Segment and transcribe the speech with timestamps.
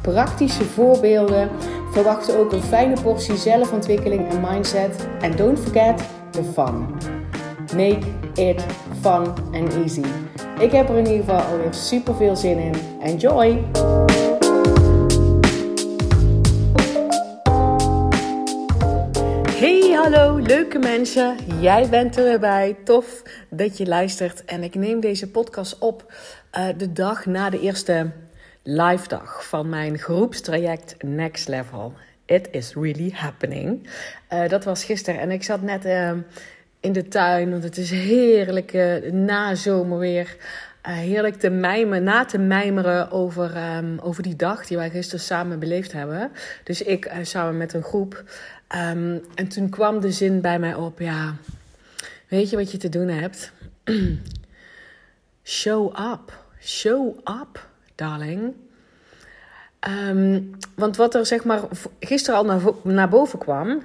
[0.00, 1.50] praktische voorbeelden.
[1.92, 5.06] Verwacht ook een fijne portie zelfontwikkeling en mindset.
[5.20, 6.86] En don't forget the fun.
[7.76, 8.64] Make it
[9.00, 10.04] fun and easy.
[10.58, 12.74] Ik heb er in ieder geval alweer super veel zin in.
[13.02, 13.64] Enjoy!
[19.60, 21.36] Hey, hallo, leuke mensen.
[21.60, 22.76] Jij bent er bij.
[22.84, 24.44] Tof dat je luistert.
[24.44, 26.12] En ik neem deze podcast op
[26.58, 28.10] uh, de dag na de eerste
[28.62, 31.94] live dag van mijn groepstraject Next Level.
[32.24, 33.88] It is really happening.
[34.32, 36.12] Uh, dat was gisteren en ik zat net uh,
[36.80, 40.36] in de tuin, want het is heerlijk uh, na zomer weer.
[40.82, 45.58] heerlijk te mijmeren, na te mijmeren over, um, over die dag die wij gisteren samen
[45.58, 46.30] beleefd hebben.
[46.64, 48.24] Dus ik samen met een groep.
[48.76, 51.34] Um, en toen kwam de zin bij mij op, ja,
[52.28, 53.52] weet je wat je te doen hebt?
[55.42, 56.38] Show up.
[56.62, 57.69] Show up,
[58.00, 58.54] darling.
[60.08, 61.60] Um, want wat er zeg maar
[62.00, 63.82] gisteren al naar, naar boven kwam,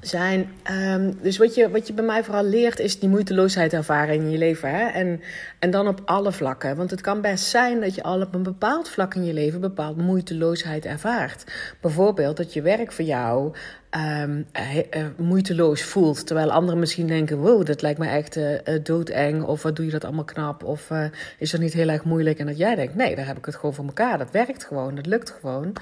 [0.00, 0.50] zijn.
[0.70, 4.30] Um, dus wat je, wat je bij mij vooral leert, is die moeiteloosheid ervaren in
[4.30, 4.70] je leven.
[4.70, 4.86] Hè?
[4.86, 5.20] En,
[5.58, 6.76] en dan op alle vlakken.
[6.76, 9.60] Want het kan best zijn dat je al op een bepaald vlak in je leven
[9.60, 11.44] bepaald moeiteloosheid ervaart.
[11.80, 13.52] Bijvoorbeeld dat je werk voor jou
[13.96, 14.46] um,
[14.96, 16.26] uh, moeiteloos voelt.
[16.26, 19.42] Terwijl anderen misschien denken: wow, dat lijkt me echt uh, doodeng.
[19.42, 20.64] Of wat doe je dat allemaal knap?
[20.64, 20.90] Of
[21.38, 22.38] is dat niet heel erg moeilijk?
[22.38, 24.18] En dat jij denkt: nee, daar heb ik het gewoon voor elkaar.
[24.18, 25.76] Dat werkt gewoon, dat lukt gewoon.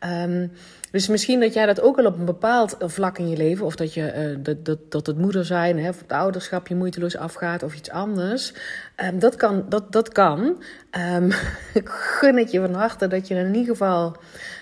[0.00, 0.52] Um,
[0.90, 3.76] dus misschien dat jij dat ook al op een bepaald vlak in je leven, of
[3.76, 7.62] dat, je, dat, dat, dat het moeder zijn, hè, of het ouderschap je moeiteloos afgaat,
[7.62, 8.52] of iets anders.
[8.96, 9.66] Um, dat kan.
[9.68, 10.62] Dat, dat kan.
[11.74, 14.16] Ik gun het je van harte dat je in ieder geval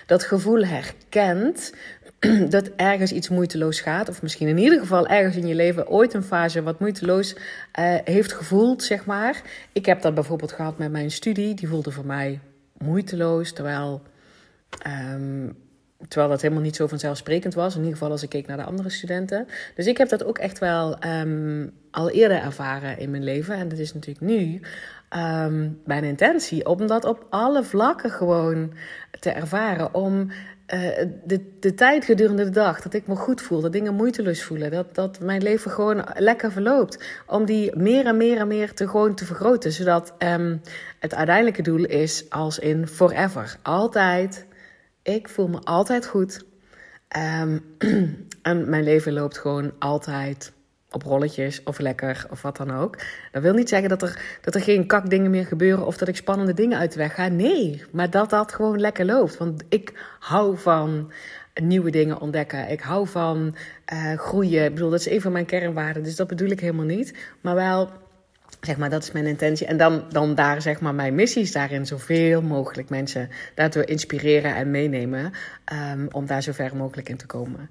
[0.05, 1.73] dat gevoel herkent.
[2.49, 6.13] Dat ergens iets moeiteloos gaat, of misschien in ieder geval ergens in je leven ooit
[6.13, 7.39] een fase wat moeiteloos uh,
[8.03, 9.41] heeft gevoeld, zeg maar.
[9.73, 12.39] Ik heb dat bijvoorbeeld gehad met mijn studie, die voelde voor mij
[12.77, 14.01] moeiteloos, terwijl
[14.87, 15.57] Um,
[16.07, 17.73] terwijl dat helemaal niet zo vanzelfsprekend was.
[17.73, 19.47] In ieder geval als ik keek naar de andere studenten.
[19.75, 23.55] Dus ik heb dat ook echt wel um, al eerder ervaren in mijn leven.
[23.55, 24.61] En dat is natuurlijk nu
[25.85, 26.65] mijn intentie.
[26.65, 28.73] Om dat op alle vlakken gewoon
[29.19, 29.93] te ervaren.
[29.93, 30.31] Om
[30.73, 30.89] uh,
[31.23, 34.71] de, de tijd gedurende de dag, dat ik me goed voel, dat dingen moeiteloos voelen,
[34.71, 37.03] dat, dat mijn leven gewoon lekker verloopt.
[37.27, 40.61] Om die meer en meer en meer te gewoon te vergroten, zodat um,
[40.99, 43.57] het uiteindelijke doel is als in forever.
[43.61, 44.45] Altijd
[45.05, 46.45] ik voel me altijd goed.
[47.41, 47.75] Um,
[48.41, 50.51] en mijn leven loopt gewoon altijd
[50.91, 52.97] op rolletjes of lekker of wat dan ook.
[53.31, 56.15] Dat wil niet zeggen dat er, dat er geen kakdingen meer gebeuren of dat ik
[56.15, 57.27] spannende dingen uit de weg ga.
[57.27, 59.37] Nee, maar dat dat gewoon lekker loopt.
[59.37, 61.11] Want ik hou van
[61.61, 62.69] nieuwe dingen ontdekken.
[62.69, 63.55] Ik hou van
[63.93, 64.65] uh, groeien.
[64.65, 66.03] Ik bedoel, dat is een van mijn kernwaarden.
[66.03, 67.13] Dus dat bedoel ik helemaal niet.
[67.41, 67.89] Maar wel
[68.61, 69.67] Zeg maar, dat is mijn intentie.
[69.67, 74.55] En dan, dan daar, zeg maar, mijn missie is daarin zoveel mogelijk mensen daardoor inspireren
[74.55, 75.31] en meenemen.
[75.93, 77.69] Um, om daar zo ver mogelijk in te komen.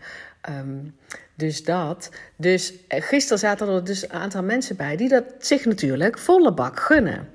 [0.48, 0.94] Um,
[1.36, 2.10] dus dat.
[2.36, 6.52] Dus eh, gisteren zaten er dus een aantal mensen bij die dat zich natuurlijk volle
[6.52, 7.28] bak gunnen.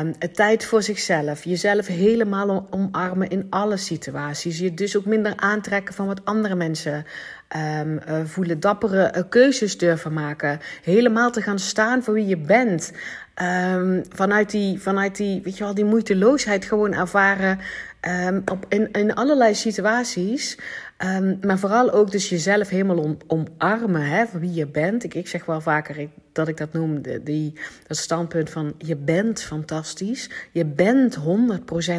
[0.00, 4.58] Um, tijd voor zichzelf, jezelf helemaal omarmen in alle situaties.
[4.58, 7.04] Je dus ook minder aantrekken van wat andere mensen
[7.56, 8.60] um, uh, voelen.
[8.60, 10.60] Dappere uh, keuzes durven maken.
[10.82, 12.92] Helemaal te gaan staan voor wie je bent.
[14.08, 17.58] Vanuit, die, vanuit die, weet je wel, die moeiteloosheid gewoon ervaren.
[18.00, 20.58] Um, op, in, allerlei situaties.
[21.04, 25.04] Um, maar vooral ook dus jezelf helemaal om, omarmen hè, wie je bent.
[25.04, 27.52] Ik, ik zeg wel vaker dat ik dat noem, de, die,
[27.86, 30.30] dat standpunt van je bent fantastisch.
[30.52, 31.20] Je bent 100%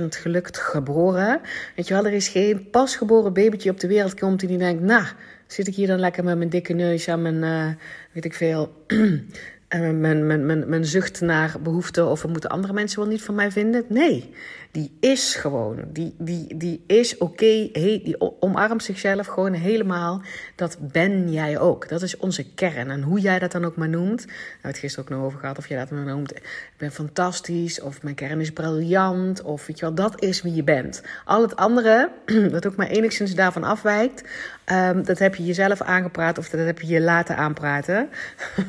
[0.10, 1.42] gelukt geboren.
[1.76, 5.04] Weet je wel, er is geen pasgeboren babytje op de wereld komt die denkt, nou,
[5.48, 7.76] zit ik hier dan lekker met mijn dikke neus aan mijn, uh,
[8.12, 8.74] weet ik veel...
[9.70, 13.36] En mijn, mijn, mijn, mijn zucht naar behoefte of moeten andere mensen wel niet van
[13.36, 13.86] mij vinden.
[13.88, 14.34] Nee,
[14.72, 15.84] die is gewoon.
[15.88, 17.70] Die, die, die is oké.
[17.72, 20.22] Die omarmt zichzelf gewoon helemaal.
[20.56, 21.90] Dat ben jij ook.
[21.90, 22.90] Dat is onze kern.
[22.90, 24.22] En hoe jij dat dan ook maar noemt.
[24.22, 26.36] Hebben het gisteren ook nog over gehad of jij dat maar noemt.
[26.36, 27.82] Ik ben fantastisch.
[27.82, 29.42] Of mijn kern is briljant.
[29.42, 31.02] Of weet je wel, dat is wie je bent.
[31.26, 32.12] Al het andere,
[32.52, 34.24] dat ook maar enigszins daarvan afwijkt.
[34.72, 38.10] Um, dat heb je jezelf aangepraat of dat heb je je laten aanpraten.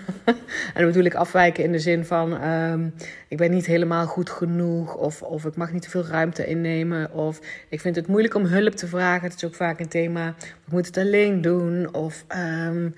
[0.75, 2.89] en bedoel ik afwijken in de zin van ehm,
[3.29, 7.13] ik ben niet helemaal goed genoeg of, of ik mag niet te veel ruimte innemen
[7.13, 9.29] of ik vind het moeilijk om hulp te vragen.
[9.29, 10.29] Dat is ook vaak een thema.
[10.39, 12.95] Ik moet het alleen doen of um,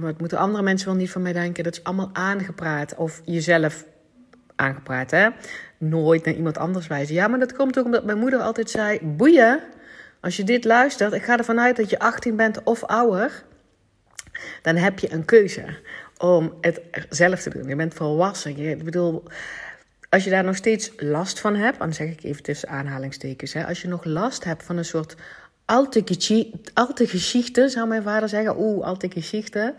[0.00, 1.64] wat moeten andere mensen wel niet van mij denken.
[1.64, 3.84] Dat is allemaal aangepraat of jezelf
[4.56, 5.28] aangepraat hè.
[5.78, 7.14] Nooit naar iemand anders wijzen.
[7.14, 9.60] Ja, maar dat komt ook omdat mijn moeder altijd zei, boeien.
[10.28, 13.44] Als je dit luistert, ik ga ervan uit dat je 18 bent of ouder
[14.62, 15.64] dan heb je een keuze
[16.18, 17.68] om het zelf te doen.
[17.68, 18.56] Je bent volwassen.
[18.56, 19.22] Je, ik bedoel,
[20.08, 23.66] als je daar nog steeds last van hebt, dan zeg ik even tussen aanhalingstekens, hè,
[23.66, 25.14] als je nog last hebt van een soort
[25.64, 29.74] alte geschichte, zou mijn vader zeggen, oeh, alte geschichte.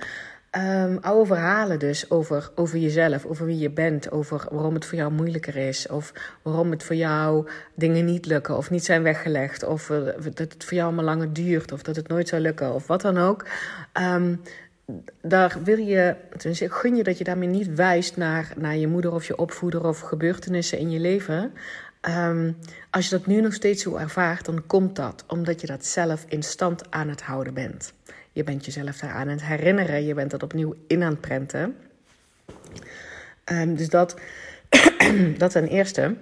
[0.57, 4.97] Um, oude verhalen dus over, over jezelf, over wie je bent, over waarom het voor
[4.97, 9.63] jou moeilijker is, of waarom het voor jou dingen niet lukken of niet zijn weggelegd,
[9.63, 12.73] of uh, dat het voor jou allemaal langer duurt, of dat het nooit zou lukken,
[12.73, 13.45] of wat dan ook.
[13.93, 14.41] Um,
[15.21, 19.13] daar wil je, tenminste, gun je dat je daarmee niet wijst naar, naar je moeder
[19.13, 21.53] of je opvoeder of gebeurtenissen in je leven.
[22.01, 22.57] Um,
[22.89, 26.25] als je dat nu nog steeds zo ervaart, dan komt dat omdat je dat zelf
[26.27, 27.93] in stand aan het houden bent.
[28.39, 31.75] Je bent jezelf daar aan het herinneren, je bent dat opnieuw in aan het prenten.
[33.51, 34.19] Um, dus dat,
[35.37, 36.15] dat ten eerste.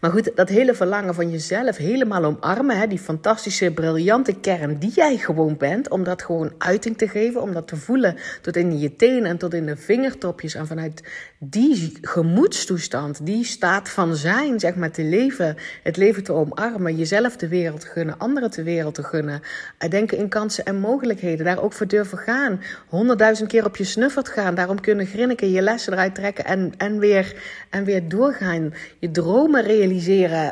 [0.00, 4.92] Maar goed, dat hele verlangen van jezelf helemaal omarmen, hè, die fantastische, briljante kern die
[4.94, 8.78] jij gewoon bent, om dat gewoon uiting te geven, om dat te voelen tot in
[8.78, 10.54] je tenen en tot in de vingertopjes.
[10.54, 11.02] En vanuit
[11.38, 17.36] die gemoedstoestand, die staat van zijn, zeg maar, te leven, het leven te omarmen, jezelf
[17.36, 19.42] de wereld te gunnen, anderen de wereld te gunnen,
[19.88, 24.28] denken in kansen en mogelijkheden, daar ook voor durven gaan, honderdduizend keer op je snuffert
[24.28, 27.34] gaan, daarom kunnen grinniken, je lessen eruit trekken en, en, weer,
[27.70, 29.88] en weer doorgaan, je dromen realiseren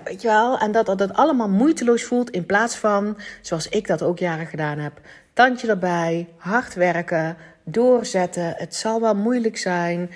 [0.05, 0.58] Weet je wel?
[0.58, 4.79] En dat, dat allemaal moeiteloos voelt in plaats van, zoals ik dat ook jaren gedaan
[4.79, 5.00] heb,
[5.32, 8.55] tandje erbij, hard werken, doorzetten.
[8.56, 10.11] Het zal wel moeilijk zijn.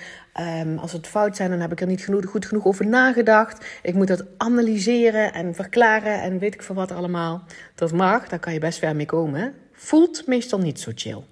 [0.63, 3.65] Um, als het fout zijn, dan heb ik er niet genoeg, goed genoeg over nagedacht.
[3.81, 7.43] Ik moet dat analyseren en verklaren en weet ik veel wat allemaal.
[7.75, 9.53] Dat mag, daar kan je best ver mee komen.
[9.71, 11.23] Voelt meestal niet zo chill.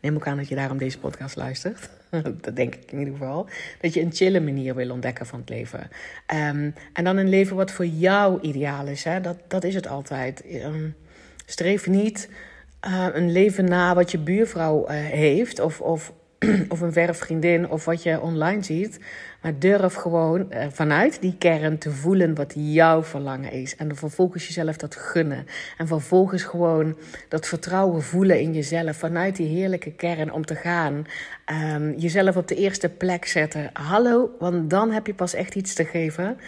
[0.00, 1.88] neem ook aan dat je daarom deze podcast luistert.
[2.44, 3.46] dat denk ik in ieder geval.
[3.80, 5.90] Dat je een chille manier wil ontdekken van het leven.
[6.26, 9.04] Ehm, en dan een leven wat voor jou ideaal is.
[9.04, 9.20] Hè?
[9.20, 10.44] Dat, dat is het altijd.
[10.64, 10.94] Um,
[11.46, 12.28] streef niet
[12.86, 15.60] uh, een leven na wat je buurvrouw uh, heeft.
[15.60, 16.12] Of, of
[16.68, 18.98] of een verre vriendin of wat je online ziet.
[19.40, 23.76] Maar durf gewoon uh, vanuit die kern te voelen wat jouw verlangen is.
[23.76, 25.46] En vervolgens jezelf dat gunnen.
[25.78, 26.96] En vervolgens gewoon
[27.28, 28.96] dat vertrouwen voelen in jezelf.
[28.96, 31.06] Vanuit die heerlijke kern om te gaan.
[31.74, 33.70] Um, jezelf op de eerste plek zetten.
[33.72, 36.38] Hallo, want dan heb je pas echt iets te geven.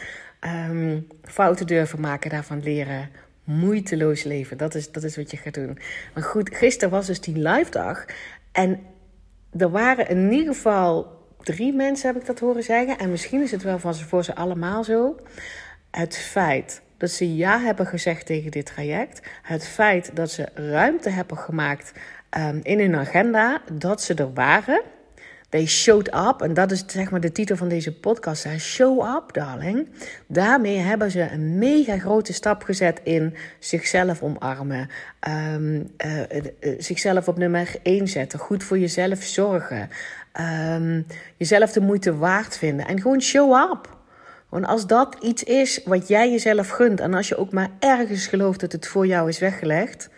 [0.71, 3.11] Um, fouten durven maken, daarvan leren
[3.45, 4.57] moeiteloos leven.
[4.57, 5.79] Dat is, dat is wat je gaat doen.
[6.15, 8.05] Maar goed, gisteren was dus die live dag.
[8.53, 8.81] En
[9.59, 12.99] er waren in ieder geval drie mensen, heb ik dat horen zeggen.
[12.99, 15.17] En misschien is het wel van ze, voor ze allemaal zo.
[15.91, 19.21] Het feit dat ze ja hebben gezegd tegen dit traject.
[19.43, 21.93] Het feit dat ze ruimte hebben gemaakt
[22.39, 23.63] um, in hun agenda.
[23.73, 24.83] Dat ze er waren.
[25.55, 26.41] They showed up.
[26.43, 28.47] En dat is zeg maar de titel van deze podcast.
[28.59, 29.89] Show up, darling.
[30.27, 34.89] Daarmee hebben ze een mega grote stap gezet in zichzelf omarmen.
[35.55, 38.39] Um, uh, uh, zichzelf op nummer 1 zetten.
[38.39, 39.89] Goed voor jezelf zorgen.
[40.75, 41.07] Um,
[41.37, 42.87] jezelf de moeite waard vinden.
[42.87, 43.97] En gewoon show up.
[44.49, 47.01] Want als dat iets is wat jij jezelf gunt.
[47.01, 50.09] En als je ook maar ergens gelooft dat het voor jou is weggelegd.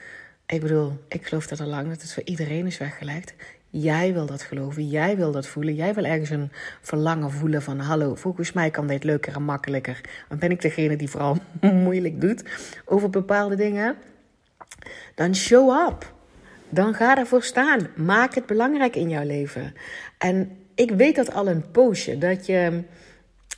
[0.47, 3.35] Ik bedoel, ik geloof dat al lang dat het voor iedereen is weggelegd.
[3.79, 5.75] Jij wil dat geloven, jij wil dat voelen.
[5.75, 10.01] Jij wil ergens een verlangen voelen van: hallo, volgens mij kan dit leuker en makkelijker.
[10.29, 11.37] Dan ben ik degene die vooral
[11.85, 12.45] moeilijk doet
[12.85, 13.97] over bepaalde dingen.
[15.15, 16.15] Dan show up.
[16.69, 17.89] Dan ga ervoor staan.
[17.97, 19.75] Maak het belangrijk in jouw leven.
[20.19, 22.83] En ik weet dat al een poosje dat je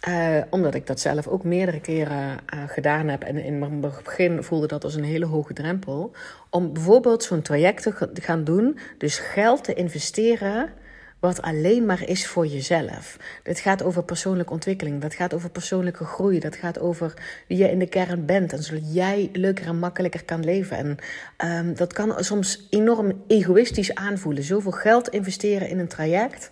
[0.09, 3.23] uh, omdat ik dat zelf ook meerdere keren uh, gedaan heb.
[3.23, 6.12] En in mijn begin voelde dat als een hele hoge drempel.
[6.50, 8.78] Om bijvoorbeeld zo'n traject te gaan doen.
[8.99, 10.73] Dus geld te investeren.
[11.21, 13.17] Wat alleen maar is voor jezelf.
[13.43, 15.00] Dit gaat over persoonlijke ontwikkeling.
[15.00, 16.38] Dat gaat over persoonlijke groei.
[16.38, 17.14] Dat gaat over
[17.49, 18.52] wie je in de kern bent.
[18.52, 20.76] En zodat jij leuker en makkelijker kan leven.
[20.76, 24.43] En um, dat kan soms enorm egoïstisch aanvoelen.
[24.43, 26.50] Zoveel geld investeren in een traject.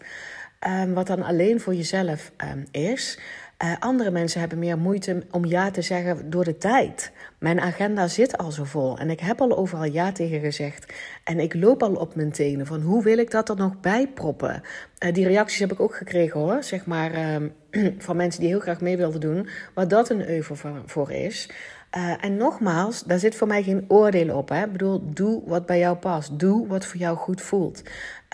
[0.60, 3.18] Um, wat dan alleen voor jezelf um, is.
[3.64, 7.12] Uh, andere mensen hebben meer moeite om ja te zeggen door de tijd.
[7.38, 10.92] Mijn agenda zit al zo vol en ik heb al overal ja tegen gezegd.
[11.25, 14.08] En ik loop al op mijn tenen van hoe wil ik dat er nog bij
[14.08, 14.62] proppen?
[15.04, 18.60] Uh, die reacties heb ik ook gekregen hoor, zeg maar, uh, van mensen die heel
[18.60, 19.48] graag mee wilden doen.
[19.75, 21.50] Wat dat een euvel voor, is.
[21.96, 24.48] Uh, en nogmaals, daar zit voor mij geen oordeel op.
[24.48, 24.64] Hè?
[24.64, 26.38] Ik bedoel, doe wat bij jou past.
[26.38, 27.82] Doe wat voor jou goed voelt.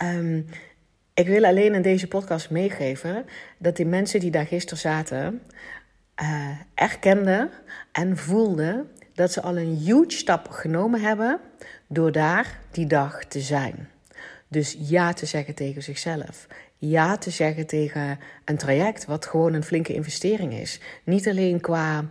[0.02, 0.47] Um,
[1.14, 3.25] ik wil alleen in deze podcast meegeven
[3.59, 5.42] dat die mensen die daar gisteren zaten,
[6.23, 7.50] uh, erkenden
[7.92, 11.40] en voelden dat ze al een huge stap genomen hebben
[11.87, 13.88] door daar die dag te zijn.
[14.49, 16.47] Dus ja te zeggen tegen zichzelf.
[16.78, 20.81] Ja te zeggen tegen een traject wat gewoon een flinke investering is.
[21.04, 22.04] Niet alleen qua,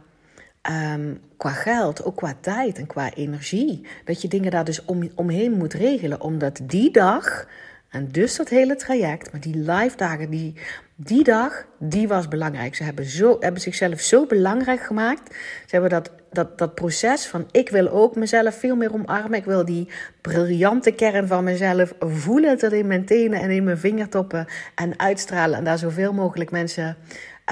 [0.69, 3.87] um, qua geld, ook qua tijd en qua energie.
[4.05, 7.47] Dat je dingen daar dus om, omheen moet regelen, omdat die dag
[7.91, 10.53] en dus dat hele traject, maar die live dagen, die,
[10.95, 12.75] die dag, die was belangrijk.
[12.75, 15.35] Ze hebben, zo, hebben zichzelf zo belangrijk gemaakt.
[15.65, 19.39] Ze hebben dat, dat, dat proces van ik wil ook mezelf veel meer omarmen.
[19.39, 19.87] Ik wil die
[20.21, 24.47] briljante kern van mezelf voelen tot in mijn tenen en in mijn vingertoppen.
[24.75, 26.97] En uitstralen en daar zoveel mogelijk mensen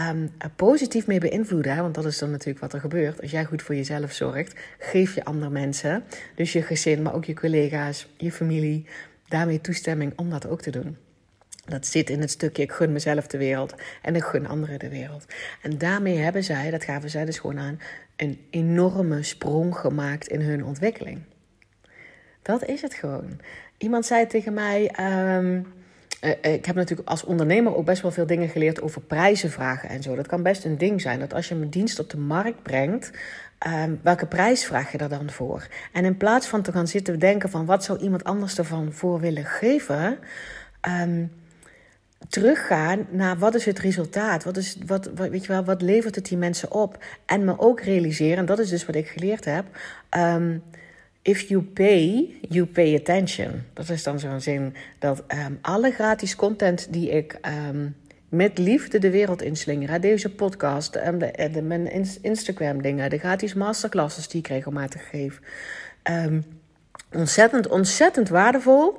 [0.10, 1.78] um, positief mee beïnvloeden.
[1.78, 3.22] Want dat is dan natuurlijk wat er gebeurt.
[3.22, 6.04] Als jij goed voor jezelf zorgt, geef je andere mensen,
[6.36, 8.86] dus je gezin, maar ook je collega's, je familie,
[9.30, 10.98] daarmee toestemming om dat ook te doen.
[11.66, 14.90] Dat zit in het stukje ik gun mezelf de wereld en ik gun anderen de
[14.90, 15.26] wereld.
[15.62, 17.80] En daarmee hebben zij, dat gaven zij dus gewoon aan,
[18.16, 21.22] een enorme sprong gemaakt in hun ontwikkeling.
[22.42, 23.40] Dat is het gewoon.
[23.78, 24.92] Iemand zei tegen mij.
[25.38, 25.68] Um,
[26.42, 30.04] ik heb natuurlijk als ondernemer ook best wel veel dingen geleerd over prijzen vragen en
[30.04, 30.16] zo.
[30.16, 31.20] Dat kan best een ding zijn.
[31.20, 33.12] Dat als je een dienst op de markt brengt,
[33.68, 35.68] Um, welke prijs vraag je daar dan voor?
[35.94, 39.20] En in plaats van te gaan zitten denken van wat zou iemand anders ervan voor
[39.20, 40.20] willen geven,
[41.02, 41.32] um,
[42.28, 44.44] teruggaan naar wat is het resultaat?
[44.44, 47.04] Wat, is, wat, weet je wel, wat levert het die mensen op?
[47.26, 49.66] En me ook realiseren, en dat is dus wat ik geleerd heb.
[50.18, 50.64] Um,
[51.30, 53.64] if you pay, you pay attention.
[53.74, 55.24] Dat is dan zo'n zin dat
[55.62, 57.40] alle gratis content die ik
[58.30, 60.02] met liefde de wereld inslingeren.
[60.02, 65.40] Deze podcast, en de, de, mijn Instagram dingen, de gratis masterclasses die ik regelmatig geef.
[66.04, 66.46] Um,
[67.14, 68.98] ontzettend, ontzettend waardevol.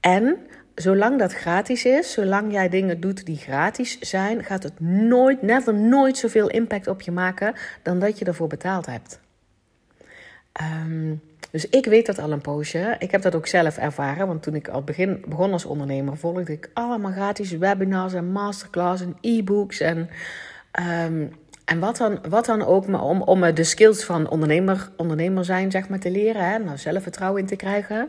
[0.00, 0.38] En
[0.74, 5.74] zolang dat gratis is, zolang jij dingen doet die gratis zijn, gaat het nooit, never,
[5.74, 9.20] nooit zoveel impact op je maken dan dat je ervoor betaald hebt.
[10.86, 11.20] Um,
[11.54, 12.96] dus ik weet dat al een poosje.
[12.98, 14.26] Ik heb dat ook zelf ervaren.
[14.26, 19.02] Want toen ik al begin, begon als ondernemer, volgde ik allemaal gratis webinars en masterclass
[19.02, 19.80] en e-books.
[19.80, 19.98] En,
[21.08, 21.32] um,
[21.64, 25.88] en wat, dan, wat dan ook, om, om de skills van ondernemer, ondernemer zijn zeg
[25.88, 26.50] maar, te leren.
[26.50, 28.08] Hè, nou, zelfvertrouwen in te krijgen.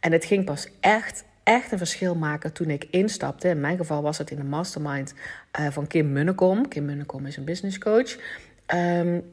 [0.00, 3.48] En het ging pas echt, echt een verschil maken toen ik instapte.
[3.48, 5.14] In mijn geval was het in de mastermind
[5.60, 6.68] uh, van Kim Munnekom.
[6.68, 8.16] Kim Munnekom is een business coach.
[8.74, 9.24] Um,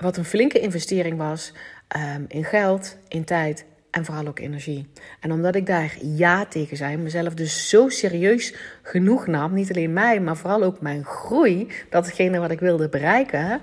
[0.00, 1.52] wat een flinke investering was.
[1.96, 4.88] Um, in geld, in tijd en vooral ook energie.
[5.20, 9.92] En omdat ik daar ja tegen zei, mezelf dus zo serieus genoeg nam, niet alleen
[9.92, 13.60] mij, maar vooral ook mijn groei, datgene wat ik wilde bereiken,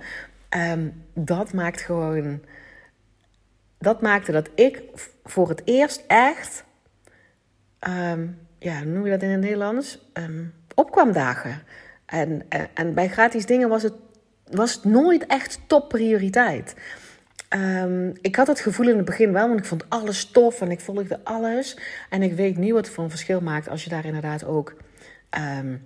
[0.49, 2.41] um, dat maakt gewoon.
[3.77, 4.83] Dat maakte dat ik
[5.23, 6.63] voor het eerst echt,
[7.87, 10.09] um, ja, hoe noem je dat in het Nederlands?
[10.13, 11.61] Um, opkwam dagen.
[12.05, 13.93] En, en, bij gratis dingen was het,
[14.51, 16.75] was het nooit echt topprioriteit.
[17.49, 20.71] Um, ik had het gevoel in het begin wel, want ik vond alles tof en
[20.71, 21.77] ik volgde alles.
[22.09, 24.73] En ik weet nu wat voor een verschil maakt als je daar inderdaad ook
[25.37, 25.81] um,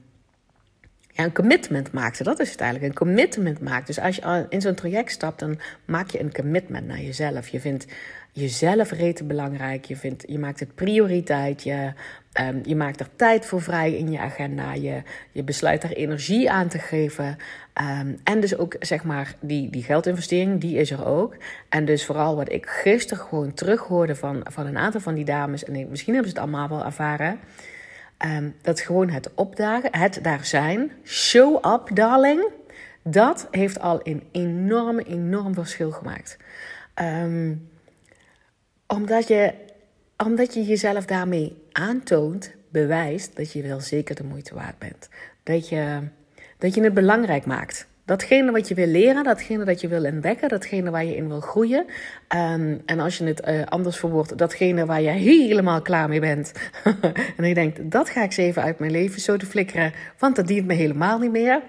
[1.12, 2.24] ja, een commitment maakt.
[2.24, 3.88] Dat is het eigenlijk, een commitment maakt.
[3.88, 7.48] Dus als je in zo'n traject stapt, dan maak je een commitment naar jezelf.
[7.48, 7.86] Je vindt
[8.32, 9.86] jezelf rete belangrijk.
[9.86, 11.64] Je, vindt, je maakt het prioriteit.
[11.64, 11.94] Je,
[12.34, 14.74] um, je maakt er tijd voor vrij in je agenda.
[14.74, 17.38] Je, je besluit er energie aan te geven.
[17.82, 21.36] Um, en dus ook, zeg maar, die, die geldinvestering, die is er ook.
[21.70, 25.64] En dus vooral wat ik gisteren gewoon terughoorde van, van een aantal van die dames...
[25.64, 27.40] en misschien hebben ze het allemaal wel ervaren...
[28.26, 32.48] Um, dat gewoon het opdagen, het daar zijn, show up, darling...
[33.04, 36.38] dat heeft al een enorm, enorm verschil gemaakt.
[38.88, 39.54] Omdat je,
[40.26, 45.10] omdat je jezelf daarmee aantoont, bewijst dat je wel zeker de moeite waard bent.
[45.44, 46.00] Dat je,
[46.58, 47.88] dat je het belangrijk maakt.
[48.06, 51.40] Datgene wat je wil leren, datgene dat je wil ontdekken, datgene waar je in wil
[51.40, 51.86] groeien.
[52.36, 56.52] Um, en als je het uh, anders verwoordt, datgene waar je helemaal klaar mee bent.
[57.38, 60.36] en je denkt, dat ga ik eens even uit mijn leven zo te flikkeren, want
[60.36, 61.62] dat dient me helemaal niet meer.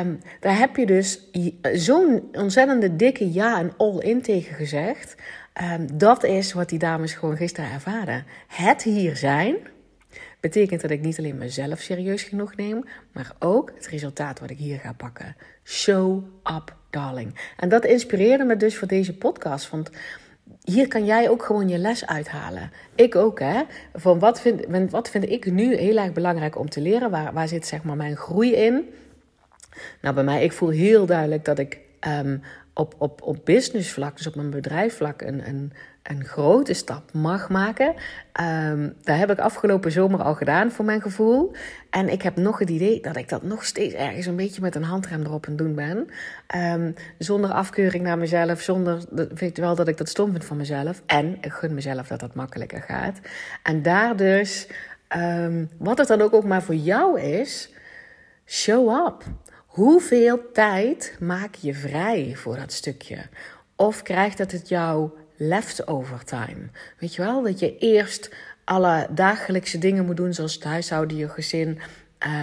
[0.00, 1.30] Um, daar heb je dus
[1.72, 5.14] zo'n ontzettende dikke ja en all-in tegen gezegd.
[5.62, 8.24] Um, dat is wat die dames gewoon gisteren ervaren.
[8.46, 9.56] Het hier zijn
[10.40, 14.58] betekent dat ik niet alleen mezelf serieus genoeg neem, maar ook het resultaat wat ik
[14.58, 15.36] hier ga pakken.
[15.64, 16.24] Show
[16.56, 17.52] up, darling.
[17.56, 19.70] En dat inspireerde me dus voor deze podcast.
[19.70, 19.90] Want
[20.64, 22.70] hier kan jij ook gewoon je les uithalen.
[22.94, 23.62] Ik ook, hè.
[23.94, 27.10] Van wat vind, wat vind ik nu heel erg belangrijk om te leren?
[27.10, 28.94] Waar, waar zit zeg maar mijn groei in?
[30.00, 32.38] Nou, bij mij, ik voel heel duidelijk dat ik ehm,
[32.80, 35.72] op, op, op businessvlak, dus op mijn bedrijfsvlak, een, een,
[36.02, 37.88] een grote stap mag maken.
[38.40, 41.52] Um, daar heb ik afgelopen zomer al gedaan voor mijn gevoel.
[41.90, 44.74] En ik heb nog het idee dat ik dat nog steeds ergens een beetje met
[44.74, 46.08] een handrem erop aan doen ben.
[46.56, 51.02] Um, zonder afkeuring naar mezelf, zonder, weet wel dat ik dat stom vind van mezelf.
[51.06, 53.18] En ik gun mezelf dat dat makkelijker gaat.
[53.62, 54.68] En daar dus,
[55.16, 57.70] um, wat het dan ook, ook maar voor jou is,
[58.46, 59.24] show up.
[59.70, 63.18] Hoeveel tijd maak je vrij voor dat stukje?
[63.76, 66.68] Of krijgt het het jou leftover time?
[66.98, 68.34] Weet je wel, dat je eerst
[68.64, 71.78] alle dagelijkse dingen moet doen, zoals het huishouden, je gezin,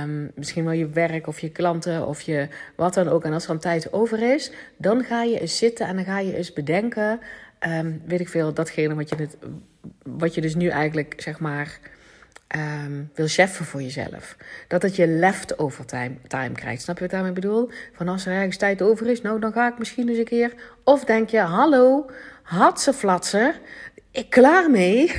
[0.01, 3.24] um, misschien wel je werk of je klanten of je wat dan ook.
[3.24, 6.19] En als er een tijd over is, dan ga je eens zitten en dan ga
[6.19, 7.19] je eens bedenken,
[7.67, 9.38] um, weet ik veel, datgene wat je, het,
[10.03, 11.79] wat je dus nu eigenlijk zeg maar
[12.55, 14.37] um, wil cheffen voor jezelf.
[14.67, 16.81] Dat het je leftover time, time krijgt.
[16.81, 17.69] Snap je wat ik daarmee bedoel?
[17.93, 20.53] Van als er ergens tijd over is, nou dan ga ik misschien eens een keer.
[20.83, 22.09] Of denk je, hallo,
[22.43, 23.55] had ze flatsen,
[24.11, 25.11] ik klaar mee.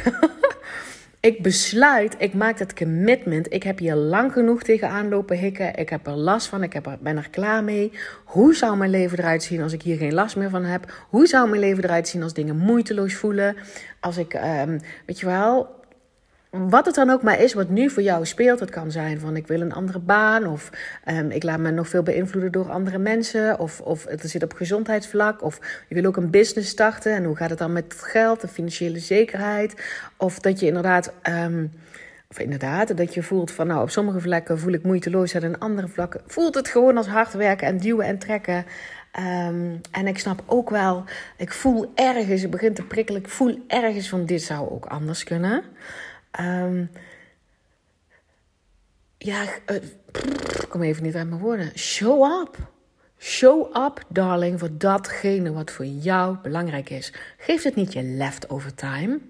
[1.21, 3.53] ik besluit, ik maak het commitment.
[3.53, 5.77] Ik heb hier lang genoeg tegenaan lopen hikken.
[5.77, 7.93] Ik heb er last van, ik heb er, ben er klaar mee.
[8.25, 11.07] Hoe zou mijn leven eruit zien als ik hier geen last meer van heb?
[11.09, 13.57] Hoe zou mijn leven eruit zien als dingen moeiteloos voelen?
[14.01, 15.78] Als ik, um, weet je wel,
[16.51, 18.61] wat het dan ook maar is wat nu voor jou speelt.
[18.61, 20.47] Het kan zijn van ik wil een andere baan.
[20.47, 20.71] Of
[21.09, 23.59] um, ik laat me nog veel beïnvloeden door andere mensen.
[23.59, 25.43] Of, of het zit op gezondheidsvlak.
[25.43, 27.13] Of je wil ook een business starten.
[27.13, 29.75] En hoe gaat het dan met het geld, de financiële zekerheid?
[30.17, 31.13] Of dat je inderdaad...
[31.29, 31.71] Um,
[32.31, 35.45] of inderdaad, dat je voelt van nou op sommige vlakken voel ik moeiteloosheid.
[35.45, 38.65] En andere vlakken voelt het gewoon als hard werken en duwen en trekken.
[39.19, 41.05] Um, en ik snap ook wel,
[41.37, 43.21] ik voel ergens, het begint te prikkelen.
[43.21, 45.63] Ik voel ergens van dit zou ook anders kunnen.
[46.41, 46.91] Um,
[49.19, 49.77] ja, uh,
[50.61, 51.79] ik kom even niet uit mijn woorden.
[51.79, 52.57] Show up.
[53.19, 57.13] Show up, darling, voor datgene wat voor jou belangrijk is.
[57.39, 59.21] Geef het niet je leftover time.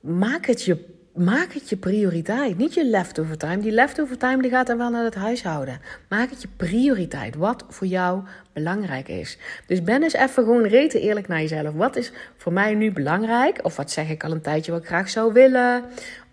[0.00, 2.58] Maak het je maak het je prioriteit.
[2.58, 3.58] Niet je leftover time.
[3.58, 5.80] Die leftover time die gaat dan wel naar het huishouden.
[6.08, 7.36] Maak het je prioriteit.
[7.36, 9.38] Wat voor jou belangrijk is.
[9.66, 11.74] Dus ben eens even gewoon rete eerlijk naar jezelf.
[11.74, 13.64] Wat is voor mij nu belangrijk?
[13.64, 15.84] Of wat zeg ik al een tijdje wat ik graag zou willen?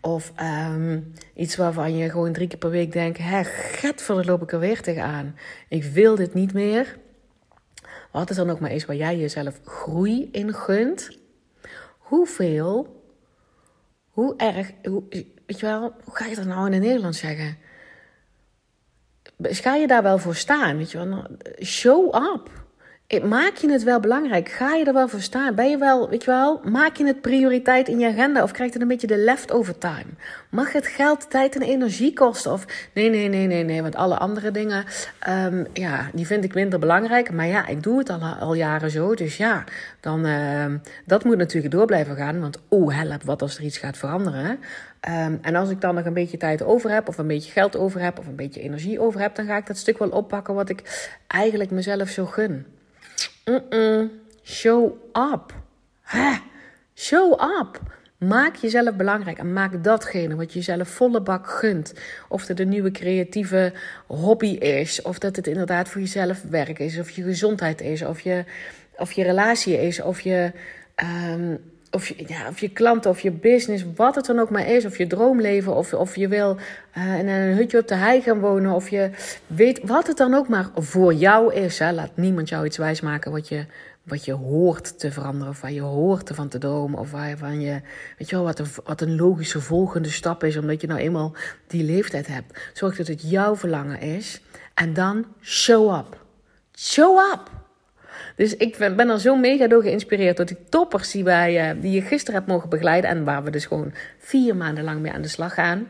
[0.01, 0.34] Of
[0.71, 4.60] um, iets waarvan je gewoon drie keer per week denkt: hé, getver, loop ik er
[4.60, 5.36] weer tegenaan.
[5.69, 6.97] Ik wil dit niet meer.
[8.12, 11.17] Wat is dan ook maar eens waar jij jezelf groei in gunt?
[11.97, 12.96] Hoeveel
[14.17, 15.03] hoe erg, hoe,
[15.45, 17.58] weet je wel, hoe ga je dat nou in het Nederlands zeggen?
[19.41, 20.77] Ga je daar wel voor staan?
[20.77, 21.08] Weet je wel?
[21.08, 21.25] Nou,
[21.63, 22.66] show up.
[23.24, 24.50] Maak je het wel belangrijk?
[24.50, 25.56] Ga je er wel voor staan?
[25.56, 28.74] Ben je wel, weet je wel, maak je het prioriteit in je agenda of krijgt
[28.74, 30.06] het een beetje de leftover time?
[30.50, 32.52] Mag het geld, tijd en energie kosten?
[32.52, 34.86] Of nee, nee, nee, nee, nee, want alle andere dingen,
[35.30, 37.32] um, ja, die vind ik minder belangrijk.
[37.32, 39.63] Maar ja, ik doe het al, al jaren zo, dus ja,
[40.00, 40.65] dan, uh,
[41.06, 42.39] dat moet natuurlijk door blijven gaan.
[42.39, 44.50] Want oh, help, wat als er iets gaat veranderen?
[44.50, 47.78] Um, en als ik dan nog een beetje tijd over heb, of een beetje geld
[47.78, 50.54] over heb, of een beetje energie over heb, dan ga ik dat stuk wel oppakken
[50.54, 52.65] wat ik eigenlijk mezelf zo gun.
[54.43, 55.53] Show up.
[56.95, 57.79] Show up.
[58.17, 61.93] Maak jezelf belangrijk en maak datgene wat je jezelf volle bak gunt.
[62.29, 63.73] Of het een nieuwe creatieve
[64.07, 68.19] hobby is, of dat het inderdaad voor jezelf werk is, of je gezondheid is, of
[68.19, 68.43] je,
[68.97, 70.51] of je relatie is, of je,
[71.31, 71.60] um,
[71.97, 74.86] of, je, ja, of je klanten, of je business, wat het dan ook maar is,
[74.86, 76.57] of je droomleven, of, of je wil
[76.97, 79.10] uh, in een hutje op de hei gaan wonen, of je
[79.47, 81.79] weet wat het dan ook maar voor jou is.
[81.79, 81.91] Hè.
[81.91, 83.65] Laat niemand jou iets wijsmaken wat je,
[84.03, 87.81] wat je hoort te veranderen, of waar je hoort van te dromen, of waarvan je,
[88.17, 91.36] weet je wel, wat een, wat een logische volgende stap is, omdat je nou eenmaal
[91.67, 92.60] die leeftijd hebt.
[92.73, 94.41] Zorg dat het jouw verlangen is,
[94.73, 96.25] en dan show up.
[96.75, 97.57] Show up!
[98.38, 102.02] Dus ik ben er zo mega door geïnspireerd door die toppers die, wij, die je
[102.02, 103.10] gisteren hebt mogen begeleiden.
[103.10, 105.88] En waar we dus gewoon vier maanden lang mee aan de slag gaan.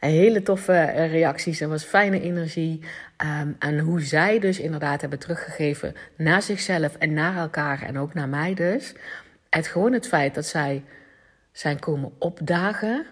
[0.00, 1.60] Hele toffe eh, reacties.
[1.60, 2.80] Er was fijne energie.
[3.42, 7.82] Um, en hoe zij dus inderdaad hebben teruggegeven naar zichzelf en naar elkaar.
[7.82, 8.94] En ook naar mij dus.
[9.50, 10.84] Het gewoon het feit dat zij
[11.52, 13.06] zijn komen opdagen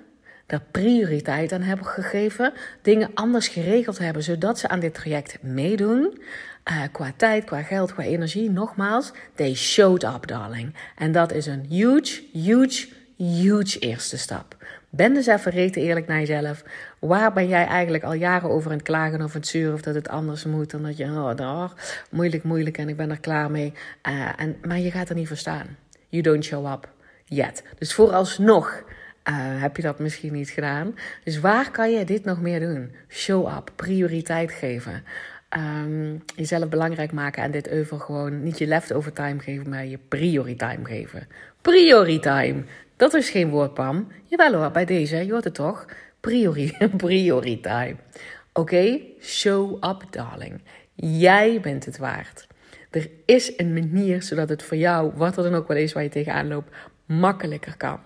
[0.53, 6.23] daar prioriteit aan hebben gegeven, dingen anders geregeld hebben, zodat ze aan dit traject meedoen.
[6.71, 10.75] Uh, qua tijd, qua geld, qua energie, nogmaals, they showed up, darling.
[10.97, 14.57] En dat is een huge, huge, huge eerste stap.
[14.91, 16.63] Ben dus even rete eerlijk naar jezelf.
[16.99, 19.95] Waar ben jij eigenlijk al jaren over aan het klagen of het zuren of dat
[19.95, 20.71] het anders moet?
[20.71, 21.71] Dan dat je, oh,
[22.11, 23.73] moeilijk, moeilijk en ik ben er klaar mee.
[24.09, 25.77] Uh, en, maar je gaat er niet voor staan.
[26.09, 26.89] You don't show up
[27.25, 27.63] yet.
[27.79, 28.83] Dus vooralsnog
[29.29, 30.95] uh, heb je dat misschien niet gedaan.
[31.25, 32.95] Dus waar kan je dit nog meer doen?
[33.09, 35.05] Show up, prioriteit geven.
[35.49, 39.99] ehm, jezelf belangrijk maken en dit over gewoon niet je leftover time geven, maar je
[40.09, 41.29] prioritime geven.
[41.61, 42.63] Prioritime.
[42.97, 44.09] Dat is geen woord, Pam.
[44.25, 45.87] Jawel hoor, bij deze, je hoort het toch?
[46.21, 46.77] Priori.
[48.53, 50.61] Oké, show up, darling.
[50.95, 52.47] Jij bent het waard.
[52.91, 56.03] Er is een manier zodat het voor jou, wat er dan ook wel is waar
[56.03, 56.75] je tegenaan loopt,
[57.07, 58.01] makkelijker kan.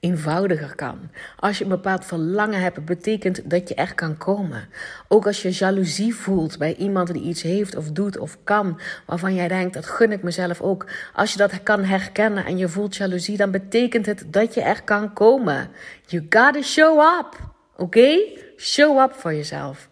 [0.00, 1.10] Eenvoudiger kan.
[1.36, 4.68] Als je een bepaald verlangen hebt, betekent dat je er kan komen.
[5.08, 9.34] Ook als je jaloezie voelt bij iemand die iets heeft of doet of kan, waarvan
[9.34, 10.86] jij denkt dat gun ik mezelf ook.
[11.14, 14.82] Als je dat kan herkennen en je voelt jaloezie, dan betekent het dat je er
[14.82, 15.68] kan komen.
[16.06, 17.50] You gotta show up.
[17.76, 18.18] Oké?
[18.56, 19.88] Show up voor jezelf.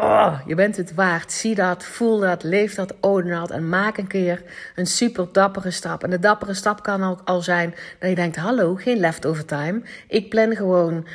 [0.00, 1.32] Oh, je bent het waard.
[1.32, 3.50] Zie dat, voel dat, leef dat, own dat.
[3.50, 4.42] En maak een keer
[4.74, 6.04] een super dappere stap.
[6.04, 9.82] En de dappere stap kan ook al zijn dat je denkt: hallo, geen leftover time.
[10.08, 11.06] Ik plan gewoon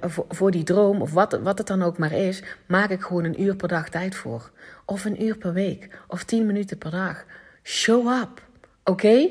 [0.00, 3.24] voor, voor, die droom, of wat, wat het dan ook maar is, maak ik gewoon
[3.24, 4.50] een uur per dag tijd voor.
[4.84, 7.24] Of een uur per week, of tien minuten per dag.
[7.62, 8.42] Show up.
[8.84, 9.28] Oké?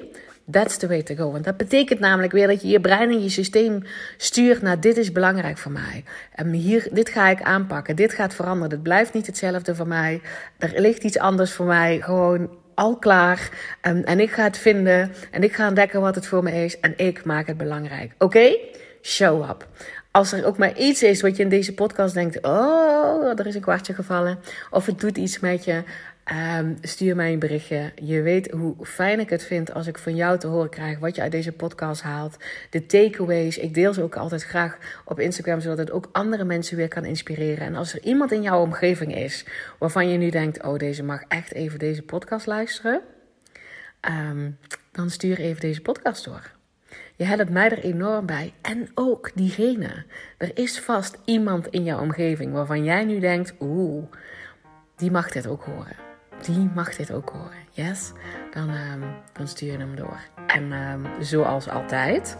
[0.51, 1.31] That's the way to go.
[1.31, 3.83] Want dat betekent namelijk weer dat je je brein en je systeem
[4.17, 6.03] stuurt naar dit is belangrijk voor mij.
[6.35, 7.95] En hier, dit ga ik aanpakken.
[7.95, 8.71] Dit gaat veranderen.
[8.71, 10.21] Het blijft niet hetzelfde voor mij.
[10.57, 12.01] Er ligt iets anders voor mij.
[12.01, 13.49] Gewoon al klaar.
[13.81, 15.11] En, en ik ga het vinden.
[15.31, 16.79] En ik ga ontdekken wat het voor me is.
[16.79, 18.13] En ik maak het belangrijk.
[18.17, 18.57] Oké?
[19.01, 19.67] Show up.
[20.11, 23.55] Als er ook maar iets is wat je in deze podcast denkt: oh, er is
[23.55, 24.39] een kwartje gevallen.
[24.69, 25.83] Of het doet iets met je.
[26.32, 27.91] Um, stuur mij een berichtje.
[27.96, 31.15] Je weet hoe fijn ik het vind als ik van jou te horen krijg wat
[31.15, 32.38] je uit deze podcast haalt.
[32.70, 33.58] De takeaways.
[33.58, 37.06] Ik deel ze ook altijd graag op Instagram, zodat het ook andere mensen weer kan
[37.06, 37.65] inspireren.
[37.65, 39.46] En als er iemand in jouw omgeving is
[39.80, 43.02] waarvan je nu denkt: oh, deze mag echt even deze podcast luisteren.
[44.30, 44.58] Um,
[44.91, 46.52] dan stuur even deze podcast door.
[47.15, 48.54] Je helpt mij er enorm bij.
[48.62, 50.06] En ook diegene.
[50.38, 54.04] Er is vast iemand in jouw omgeving waarvan jij nu denkt: oeh,
[54.96, 56.10] die mag dit ook horen
[56.45, 57.60] die mag dit ook horen.
[57.71, 58.12] Yes?
[58.54, 60.19] Dan, um, dan stuur je hem door.
[60.47, 62.38] En um, zoals altijd,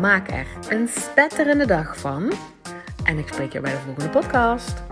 [0.00, 2.32] maak er een spetterende dag van.
[3.04, 4.82] En ik spreek je bij de volgende podcast.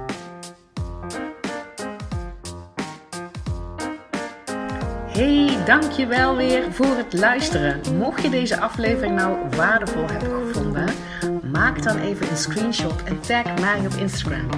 [5.06, 7.80] Hey, dankjewel weer voor het luisteren.
[7.96, 10.88] Mocht je deze aflevering nou waardevol hebben gevonden,
[11.52, 14.48] maak dan even een screenshot en tag mij op Instagram.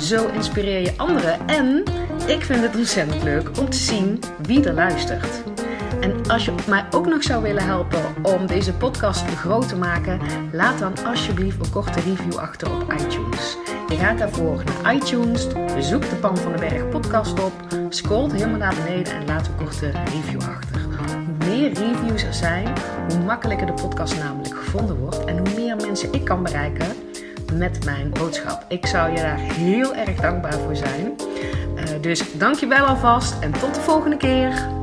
[0.00, 1.82] Zo inspireer je anderen en
[2.30, 5.42] ik vind het ontzettend leuk om te zien wie er luistert.
[6.00, 10.20] En als je mij ook nog zou willen helpen om deze podcast groot te maken,
[10.52, 13.56] laat dan alsjeblieft een korte review achter op iTunes.
[13.88, 15.46] Je gaat daarvoor naar iTunes,
[15.78, 17.52] zoek de Pan van de Berg podcast op,
[17.88, 20.80] scrolt helemaal naar beneden en laat een korte review achter.
[20.80, 22.68] Hoe meer reviews er zijn,
[23.08, 26.88] hoe makkelijker de podcast namelijk gevonden wordt en hoe meer mensen ik kan bereiken
[27.54, 28.64] met mijn boodschap.
[28.68, 31.16] Ik zou je daar heel erg dankbaar voor zijn.
[32.00, 34.79] Dus dankjewel alvast en tot de volgende keer.